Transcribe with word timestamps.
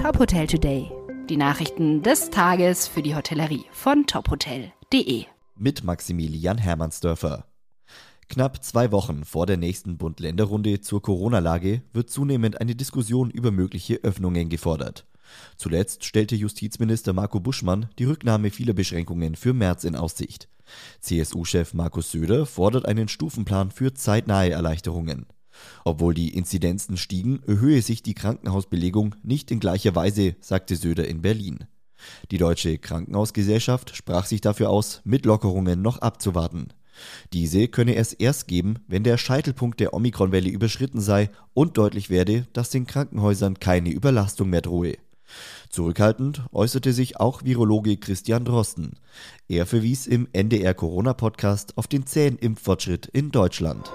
Top 0.00 0.18
Hotel 0.18 0.46
Today. 0.46 0.90
Die 1.28 1.36
Nachrichten 1.36 2.02
des 2.02 2.30
Tages 2.30 2.88
für 2.88 3.02
die 3.02 3.14
Hotellerie 3.14 3.66
von 3.70 4.06
tophotel.de. 4.06 5.26
Mit 5.56 5.84
Maximilian 5.84 6.56
Hermannsdörfer. 6.56 7.44
Knapp 8.30 8.64
zwei 8.64 8.92
Wochen 8.92 9.24
vor 9.24 9.44
der 9.44 9.58
nächsten 9.58 9.98
Bund-Länder-Runde 9.98 10.80
zur 10.80 11.02
Corona-Lage 11.02 11.82
wird 11.92 12.08
zunehmend 12.08 12.62
eine 12.62 12.74
Diskussion 12.74 13.30
über 13.30 13.50
mögliche 13.50 13.96
Öffnungen 13.96 14.48
gefordert. 14.48 15.04
Zuletzt 15.58 16.06
stellte 16.06 16.34
Justizminister 16.34 17.12
Marco 17.12 17.38
Buschmann 17.38 17.90
die 17.98 18.04
Rücknahme 18.04 18.50
vieler 18.50 18.72
Beschränkungen 18.72 19.34
für 19.36 19.52
März 19.52 19.84
in 19.84 19.96
Aussicht. 19.96 20.48
CSU-Chef 21.00 21.74
Markus 21.74 22.10
Söder 22.10 22.46
fordert 22.46 22.86
einen 22.86 23.08
Stufenplan 23.08 23.70
für 23.70 23.92
zeitnahe 23.92 24.48
Erleichterungen. 24.48 25.26
Obwohl 25.84 26.14
die 26.14 26.34
Inzidenzen 26.34 26.96
stiegen, 26.96 27.42
erhöhe 27.46 27.82
sich 27.82 28.02
die 28.02 28.14
Krankenhausbelegung 28.14 29.14
nicht 29.22 29.50
in 29.50 29.60
gleicher 29.60 29.94
Weise, 29.94 30.36
sagte 30.40 30.76
Söder 30.76 31.06
in 31.08 31.22
Berlin. 31.22 31.64
Die 32.30 32.38
Deutsche 32.38 32.78
Krankenhausgesellschaft 32.78 33.94
sprach 33.96 34.24
sich 34.24 34.40
dafür 34.40 34.70
aus, 34.70 35.00
mit 35.04 35.26
Lockerungen 35.26 35.82
noch 35.82 35.98
abzuwarten. 35.98 36.68
Diese 37.32 37.68
könne 37.68 37.96
es 37.96 38.12
erst 38.12 38.48
geben, 38.48 38.76
wenn 38.88 39.04
der 39.04 39.16
Scheitelpunkt 39.16 39.80
der 39.80 39.94
Omikronwelle 39.94 40.50
überschritten 40.50 41.00
sei 41.00 41.30
und 41.54 41.78
deutlich 41.78 42.10
werde, 42.10 42.46
dass 42.52 42.70
den 42.70 42.86
Krankenhäusern 42.86 43.58
keine 43.58 43.90
Überlastung 43.90 44.50
mehr 44.50 44.62
drohe. 44.62 44.96
Zurückhaltend 45.68 46.42
äußerte 46.52 46.92
sich 46.92 47.20
auch 47.20 47.44
Virologe 47.44 47.96
Christian 47.96 48.44
Drosten. 48.44 48.94
Er 49.48 49.64
verwies 49.66 50.08
im 50.08 50.28
NDR 50.32 50.74
Corona-Podcast 50.74 51.78
auf 51.78 51.86
den 51.86 52.06
zähen 52.06 52.36
Impffortschritt 52.36 53.06
in 53.06 53.30
Deutschland. 53.30 53.90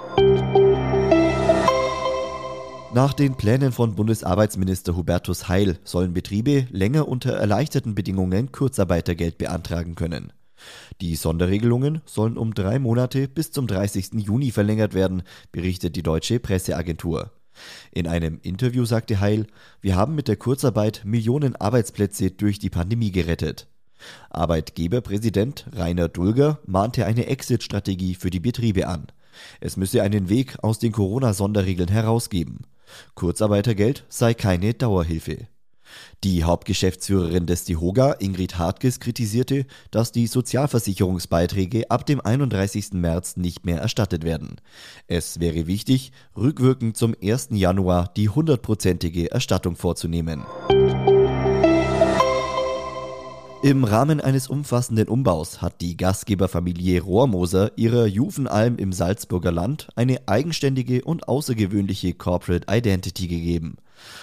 Nach 2.96 3.12
den 3.12 3.36
Plänen 3.36 3.74
von 3.74 3.94
Bundesarbeitsminister 3.96 4.96
Hubertus 4.96 5.50
Heil 5.50 5.78
sollen 5.84 6.14
Betriebe 6.14 6.66
länger 6.72 7.10
unter 7.10 7.34
erleichterten 7.34 7.94
Bedingungen 7.94 8.54
Kurzarbeitergeld 8.54 9.38
beantragen 9.38 9.96
können. 9.96 10.32
Die 11.02 11.18
Sonderregelungen 11.18 12.02
sollen 12.06 12.38
um 12.38 12.54
drei 12.54 12.80
Monate 12.80 13.28
bis 13.28 13.52
zum 13.52 13.68
30. 13.68 14.14
Juni 14.26 14.50
verlängert 14.52 14.94
werden, 14.94 15.24
berichtet 15.52 15.98
die 15.98 16.04
deutsche 16.04 16.40
Presseagentur. 16.40 17.32
In 17.92 18.08
einem 18.08 18.40
Interview 18.44 18.86
sagte 18.86 19.20
Heil, 19.20 19.46
wir 19.82 19.98
haben 19.98 20.16
mit 20.16 20.30
der 20.30 20.38
Kurzarbeit 20.38 21.02
Millionen 21.04 21.58
Arbeitsplätze 21.58 22.32
durch 22.32 22.60
die 22.60 22.70
Pandemie 22.70 23.12
gerettet. 23.12 23.68
Arbeitgeberpräsident 24.30 25.66
Rainer 25.74 26.08
Dulger 26.08 26.60
mahnte 26.66 27.06
eine 27.06 27.26
Exit-Strategie 27.26 28.16
für 28.16 28.30
die 28.30 28.40
Betriebe 28.40 28.88
an. 28.88 29.08
Es 29.60 29.76
müsse 29.76 30.02
einen 30.02 30.30
Weg 30.30 30.64
aus 30.64 30.80
den 30.80 30.94
Corona-Sonderregeln 30.94 31.90
herausgeben. 31.90 32.62
Kurzarbeitergeld 33.16 34.06
sei 34.10 34.34
keine 34.34 34.74
Dauerhilfe. 34.74 35.48
Die 36.24 36.44
Hauptgeschäftsführerin 36.44 37.46
des 37.46 37.66
DIHOGA, 37.66 38.14
Ingrid 38.20 38.58
Hartges, 38.58 39.00
kritisierte, 39.00 39.66
dass 39.92 40.12
die 40.12 40.28
Sozialversicherungsbeiträge 40.28 41.90
ab 41.92 42.06
dem 42.06 42.20
31. 42.20 42.94
März 42.94 43.38
nicht 43.38 43.66
mehr 43.66 43.80
erstattet 43.80 44.24
werden. 44.24 44.56
Es 45.08 45.40
wäre 45.40 45.68
wichtig, 45.68 46.12
rückwirkend 46.36 46.98
zum 46.98 47.16
1. 47.22 47.50
Januar 47.52 48.12
die 48.16 48.30
hundertprozentige 48.30 49.32
Erstattung 49.32 49.76
vorzunehmen. 49.76 50.44
Im 53.66 53.84
Rahmen 53.84 54.22
eines 54.22 54.48
umfassenden 54.48 55.08
Umbaus 55.08 55.60
hat 55.60 55.82
die 55.82 55.98
Gastgeberfamilie 55.98 57.02
Rohrmoser 57.02 57.72
ihrer 57.78 58.06
Juvenalm 58.06 58.78
im 58.78 58.94
Salzburger 58.94 59.52
Land 59.52 59.88
eine 59.96 60.28
eigenständige 60.28 61.04
und 61.04 61.28
außergewöhnliche 61.28 62.14
Corporate 62.14 62.68
Identity 62.70 63.26
gegeben. 63.26 63.78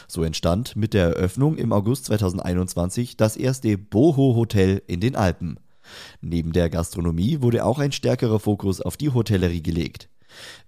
So 0.06 0.22
entstand 0.22 0.76
mit 0.76 0.94
der 0.94 1.16
Eröffnung 1.16 1.56
im 1.56 1.72
August 1.72 2.04
2021 2.04 3.16
das 3.16 3.36
erste 3.36 3.76
Boho 3.76 4.36
Hotel 4.36 4.80
in 4.86 5.00
den 5.00 5.16
Alpen. 5.16 5.58
Neben 6.20 6.52
der 6.52 6.70
Gastronomie 6.70 7.40
wurde 7.40 7.64
auch 7.64 7.80
ein 7.80 7.90
stärkerer 7.90 8.38
Fokus 8.38 8.80
auf 8.80 8.96
die 8.96 9.10
Hotellerie 9.10 9.64
gelegt. 9.64 10.08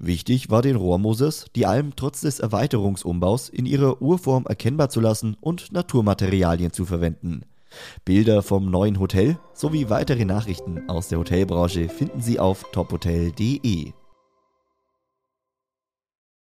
Wichtig 0.01 0.51
war 0.51 0.63
den 0.63 0.75
Rohrmosers, 0.75 1.47
die 1.55 1.67
Alm 1.67 1.95
trotz 1.95 2.23
des 2.23 2.41
Erweiterungsumbaus 2.41 3.51
in 3.51 3.67
ihrer 3.67 4.03
Urform 4.03 4.47
erkennbar 4.47 4.89
zu 4.89 4.99
lassen 4.99 5.37
und 5.41 5.71
Naturmaterialien 5.71 6.73
zu 6.73 6.85
verwenden. 6.85 7.45
Bilder 8.05 8.43
vom 8.43 8.71
neuen 8.71 8.99
Hotel 9.01 9.39
sowie 9.53 9.91
weitere 9.91 10.25
Nachrichten 10.25 10.89
aus 10.89 11.09
der 11.09 11.19
Hotelbranche 11.19 11.89
finden 11.89 12.21
Sie 12.21 12.39
auf 12.39 12.65
tophotel.de. 12.73 13.93